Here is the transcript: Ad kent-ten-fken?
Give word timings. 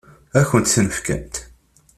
Ad 0.39 0.43
kent-ten-fken? 0.49 1.29